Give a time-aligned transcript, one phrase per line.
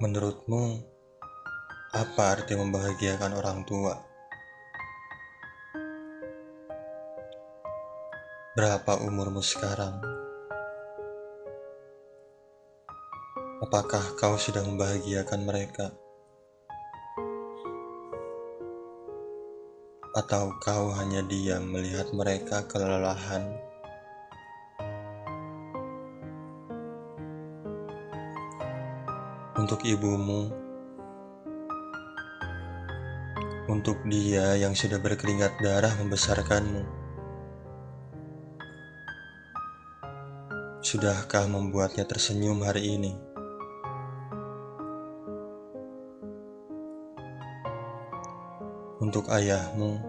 [0.00, 0.80] Menurutmu,
[1.92, 4.00] apa arti membahagiakan orang tua?
[8.56, 10.00] Berapa umurmu sekarang?
[13.60, 15.92] Apakah kau sudah membahagiakan mereka?
[20.16, 23.69] Atau kau hanya diam melihat mereka kelelahan?
[29.60, 30.48] Untuk ibumu,
[33.68, 36.80] untuk dia yang sudah berkeringat darah membesarkanmu,
[40.80, 43.12] sudahkah membuatnya tersenyum hari ini?
[49.04, 50.00] Untuk ayahmu,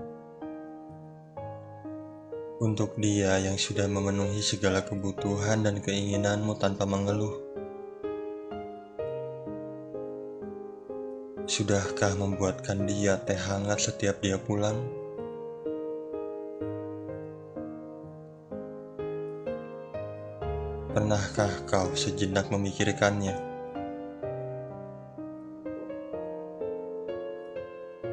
[2.63, 7.50] untuk dia yang sudah memenuhi segala kebutuhan dan keinginanmu tanpa mengeluh.
[11.49, 14.77] Sudahkah membuatkan dia teh hangat setiap dia pulang?
[20.93, 23.33] Pernahkah kau sejenak memikirkannya?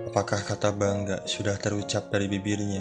[0.09, 2.81] Apakah kata bangga sudah terucap dari bibirnya?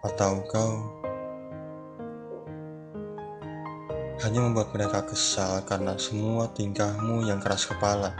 [0.00, 1.03] Atau kau
[4.24, 8.16] hanya membuat mereka kesal karena semua tingkahmu yang keras kepala?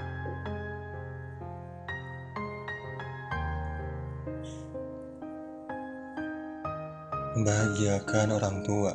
[7.32, 8.92] Membahagiakan orang tua.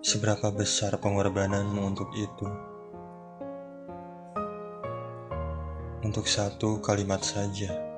[0.00, 2.48] Seberapa besar pengorbananmu untuk itu?
[6.00, 7.89] Untuk satu kalimat saja.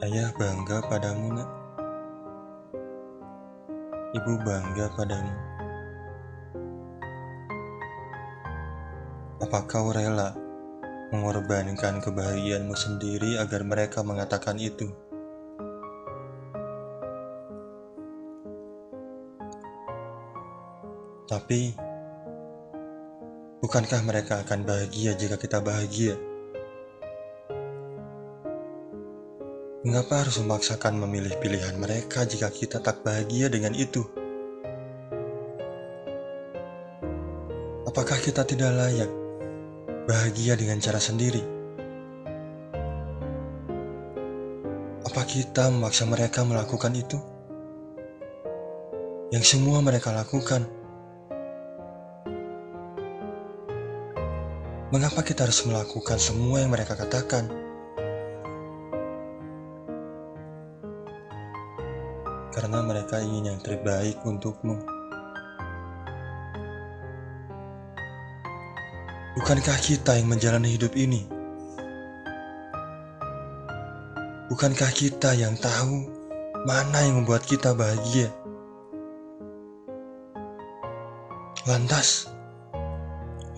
[0.00, 1.50] Ayah bangga padamu, nak.
[4.16, 5.34] Ibu bangga padamu.
[9.44, 10.32] Apa kau rela
[11.12, 14.88] mengorbankan kebahagiaanmu sendiri agar mereka mengatakan itu?
[21.28, 21.76] Tapi,
[23.60, 26.29] bukankah mereka akan bahagia jika kita bahagia?
[29.80, 34.04] Mengapa harus memaksakan memilih pilihan mereka jika kita tak bahagia dengan itu?
[37.88, 39.08] Apakah kita tidak layak
[40.04, 41.40] bahagia dengan cara sendiri?
[45.08, 47.16] Apa kita memaksa mereka melakukan itu?
[49.32, 50.68] Yang semua mereka lakukan
[54.92, 57.69] Mengapa kita harus melakukan semua yang mereka katakan?
[62.50, 64.78] Karena mereka ingin yang terbaik untukmu.
[69.38, 71.26] Bukankah kita yang menjalani hidup ini?
[74.50, 76.10] Bukankah kita yang tahu
[76.66, 78.34] mana yang membuat kita bahagia?
[81.70, 82.26] Lantas,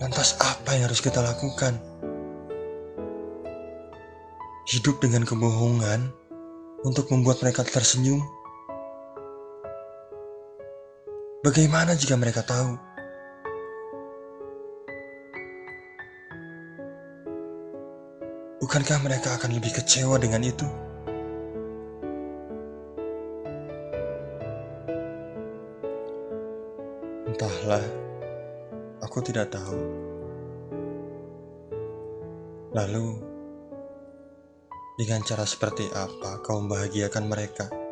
[0.03, 1.79] Lantas apa yang harus kita lakukan?
[4.67, 6.11] Hidup dengan kebohongan
[6.83, 8.19] untuk membuat mereka tersenyum?
[11.43, 12.79] Bagaimana jika mereka tahu?
[18.63, 20.63] Bukankah mereka akan lebih kecewa dengan itu?
[27.27, 27.83] Entahlah.
[29.03, 29.83] Aku tidak tahu.
[32.71, 33.19] Lalu,
[34.95, 37.82] dengan cara seperti apa kau membahagiakan mereka?